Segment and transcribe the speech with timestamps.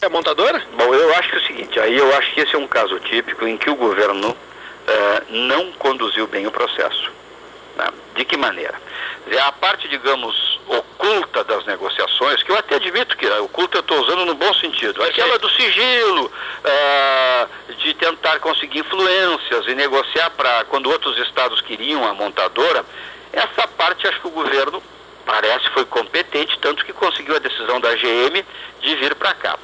[0.00, 0.62] É montadora?
[0.76, 3.00] Bom, eu acho que é o seguinte, aí eu acho que esse é um caso
[3.00, 4.36] típico em que o governo
[4.86, 7.10] eh, não conduziu bem o processo.
[7.76, 7.88] Né?
[8.14, 8.80] De que maneira?
[9.44, 14.24] A parte, digamos, oculta das negociações, que eu até admito que oculta eu estou usando
[14.24, 16.30] no bom sentido, aquela do sigilo,
[16.62, 17.46] eh,
[17.78, 22.84] de tentar conseguir influências e negociar para quando outros estados queriam a montadora,
[23.32, 24.80] essa parte acho que o governo
[25.26, 28.44] parece foi competente, tanto que conseguiu a decisão da GM
[28.80, 29.58] de vir para cá.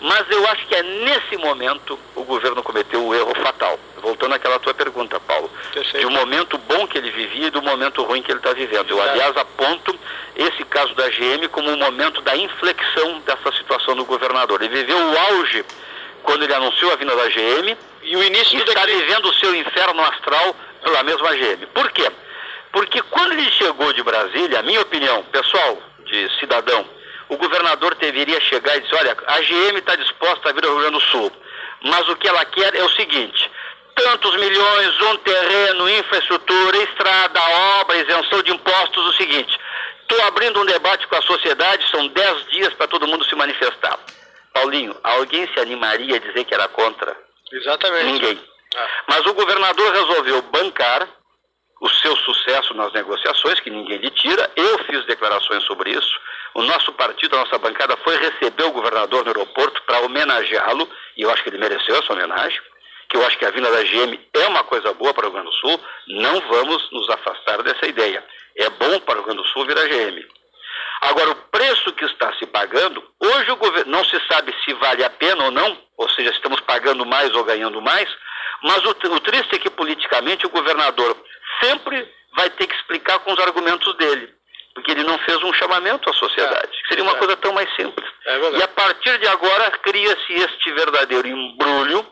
[0.00, 3.78] Mas eu acho que é nesse momento o governo cometeu o erro fatal.
[4.00, 5.50] Voltando àquela tua pergunta, Paulo.
[5.72, 5.98] Perfeito.
[5.98, 8.90] De um momento bom que ele vivia e do momento ruim que ele está vivendo.
[8.90, 9.98] Eu, aliás, aponto
[10.36, 14.62] esse caso da GM como um momento da inflexão dessa situação do governador.
[14.62, 15.64] Ele viveu o auge
[16.22, 19.54] quando ele anunciou a vinda da GM e o início e está vivendo o seu
[19.54, 21.66] inferno astral pela mesma GM.
[21.74, 22.10] Por quê?
[22.70, 26.86] Porque quando ele chegou de Brasília, a minha opinião, pessoal, de cidadão,
[27.28, 30.80] o governador deveria chegar e dizer, olha, a GM está disposta a vir ao Rio
[30.80, 31.32] Grande do Sul,
[31.82, 33.50] mas o que ela quer é o seguinte,
[33.94, 37.40] tantos milhões, um terreno, infraestrutura, estrada,
[37.80, 39.58] obra, isenção de impostos, o seguinte,
[40.02, 43.98] estou abrindo um debate com a sociedade, são dez dias para todo mundo se manifestar.
[44.52, 47.16] Paulinho, alguém se animaria a dizer que era contra?
[47.52, 48.04] Exatamente.
[48.04, 48.40] Ninguém.
[48.76, 48.88] Ah.
[49.08, 51.08] Mas o governador resolveu bancar
[51.80, 54.50] o seu sucesso nas negociações, que ninguém lhe tira.
[54.56, 56.20] Eu fiz declarações sobre isso.
[56.58, 61.22] O nosso partido, a nossa bancada, foi receber o governador no aeroporto para homenageá-lo, e
[61.22, 62.60] eu acho que ele mereceu essa homenagem,
[63.08, 65.34] que eu acho que a vinda da GM é uma coisa boa para o Rio
[65.34, 68.24] Grande do Sul, não vamos nos afastar dessa ideia.
[68.56, 70.26] É bom para o Rio Grande do Sul vir a GM.
[71.02, 75.04] Agora, o preço que está se pagando, hoje o governo não se sabe se vale
[75.04, 78.10] a pena ou não, ou seja, estamos pagando mais ou ganhando mais,
[78.64, 81.16] mas o, o triste é que politicamente o governador
[81.62, 82.04] sempre
[82.34, 84.34] vai ter que explicar com os argumentos dele,
[84.78, 86.70] porque ele não fez um chamamento à sociedade.
[86.72, 87.18] É, seria uma é.
[87.18, 88.08] coisa tão mais simples.
[88.26, 92.06] É e a partir de agora cria-se este verdadeiro embrulho.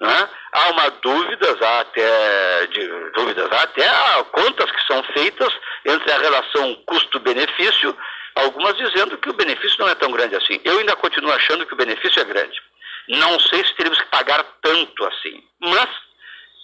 [0.00, 0.28] Né?
[0.52, 5.52] Há uma dúvidas, há até de, dúvidas, há até há contas que são feitas
[5.84, 7.96] entre a relação custo-benefício,
[8.34, 10.60] algumas dizendo que o benefício não é tão grande assim.
[10.64, 12.60] Eu ainda continuo achando que o benefício é grande.
[13.08, 15.88] Não sei se teríamos que pagar tanto assim, mas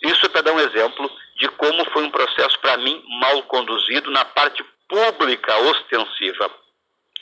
[0.03, 4.11] isso é para dar um exemplo de como foi um processo, para mim, mal conduzido
[4.11, 6.51] na parte pública ostensiva,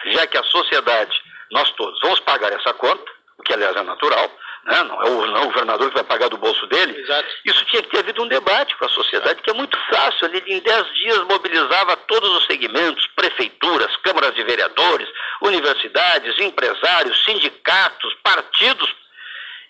[0.06, 1.16] já que a sociedade,
[1.52, 3.04] nós todos, vamos pagar essa conta,
[3.38, 4.30] o que aliás é natural,
[4.64, 4.82] né?
[4.82, 6.98] não, é o, não é o governador que vai pagar do bolso dele.
[6.98, 7.28] Exato.
[7.44, 10.26] Isso tinha que ter havido um debate com a sociedade, que é muito fácil.
[10.26, 15.08] Ele, em 10 dias, mobilizava todos os segmentos, prefeituras, câmaras de vereadores,
[15.42, 18.94] universidades, empresários, sindicatos, partidos,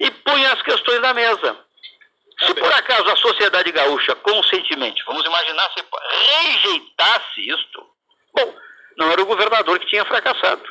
[0.01, 1.68] e punha as questões na mesa.
[2.45, 5.85] Se por acaso a sociedade gaúcha conscientemente, vamos imaginar, se
[6.37, 7.87] rejeitasse isto,
[8.35, 8.55] bom,
[8.97, 10.63] não era o governador que tinha fracassado.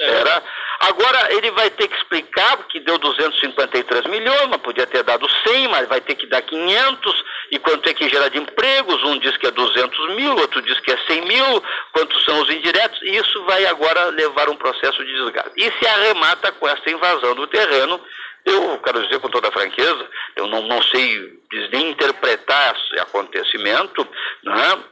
[0.00, 0.10] É.
[0.20, 0.42] Era.
[0.80, 5.68] Agora ele vai ter que explicar que deu 253 milhões, mas podia ter dado 100,
[5.68, 7.24] mas vai ter que dar 500.
[7.52, 9.02] E quanto é que gera de empregos?
[9.04, 11.62] Um diz que é 200 mil, outro diz que é 100 mil.
[11.92, 12.98] Quantos são os indiretos?
[13.02, 15.52] E isso vai agora levar um processo de desgaste.
[15.58, 18.00] E se arremata com essa invasão do terreno
[18.44, 21.40] eu quero dizer com toda franqueza, eu não, não sei
[21.72, 24.06] nem interpretar esse acontecimento,
[24.42, 24.84] né?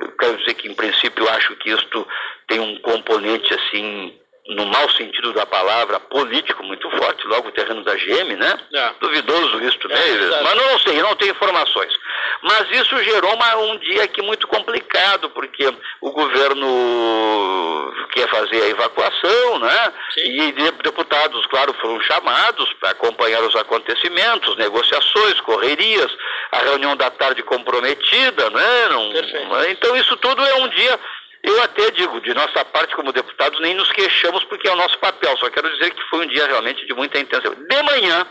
[0.00, 2.06] Eu quero dizer que, em princípio, eu acho que isto
[2.46, 4.16] tem um componente, assim,
[4.48, 8.58] no mau sentido da palavra, político muito forte, logo o terreno da GM, né?
[8.72, 8.90] É.
[9.00, 11.92] Duvidoso isso também, é, mas não, não sei, não tenho informações.
[12.42, 18.68] Mas isso gerou uma, um dia aqui muito complicado, porque o governo quer fazer a
[18.68, 19.92] evacuação, né?
[20.14, 20.40] Sim.
[20.40, 26.10] E deputados, claro, foram chamados para acompanhar os acontecimentos, negociações, correrias,
[26.52, 28.88] a reunião da tarde comprometida, né?
[28.88, 30.98] Não, então isso tudo é um dia
[31.42, 34.98] eu até digo, de nossa parte como deputados, nem nos queixamos porque é o nosso
[34.98, 35.36] papel.
[35.38, 37.66] Só quero dizer que foi um dia realmente de muita intensidade.
[37.66, 38.26] De manhã,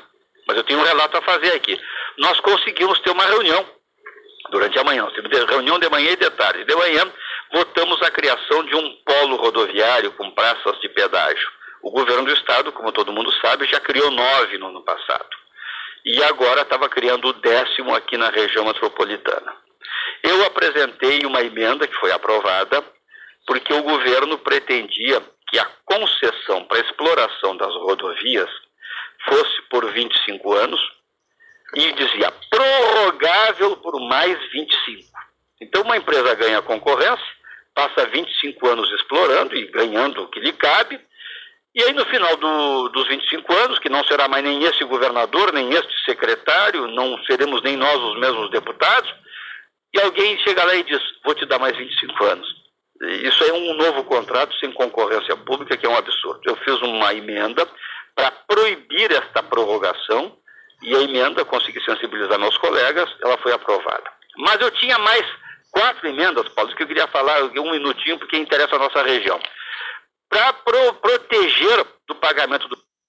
[0.47, 1.79] mas eu tenho um relato a fazer aqui,
[2.17, 3.65] nós conseguimos ter uma reunião
[4.79, 5.07] a manhã.
[5.47, 6.65] Reunião de manhã e de tarde.
[6.65, 7.11] De manhã,
[7.53, 11.49] votamos a criação de um polo rodoviário com praças de pedágio.
[11.81, 15.29] O governo do estado, como todo mundo sabe, já criou nove no ano passado.
[16.05, 19.53] E agora estava criando o décimo aqui na região metropolitana.
[20.23, 22.83] Eu apresentei uma emenda que foi aprovada,
[23.45, 28.49] porque o governo pretendia que a concessão para exploração das rodovias
[29.27, 30.98] fosse por 25 anos
[31.75, 35.07] e dizia prorrogável por mais 25.
[35.61, 37.25] Então, uma empresa ganha concorrência,
[37.75, 40.99] passa 25 anos explorando e ganhando o que lhe cabe,
[41.75, 45.53] e aí, no final do, dos 25 anos, que não será mais nem esse governador,
[45.53, 49.13] nem este secretário, não seremos nem nós os mesmos deputados,
[49.93, 52.47] e alguém chega lá e diz: Vou te dar mais 25 anos.
[53.23, 56.41] Isso é um novo contrato sem concorrência pública, que é um absurdo.
[56.43, 57.65] Eu fiz uma emenda
[58.15, 60.35] para proibir esta prorrogação
[60.81, 64.11] e a emenda, consegui sensibilizar meus colegas, ela foi aprovada.
[64.37, 65.25] Mas eu tinha mais
[65.71, 69.39] quatro emendas, Paulo, que eu queria falar um minutinho, porque interessa a nossa região.
[70.29, 72.77] Para pro, proteger do pagamento do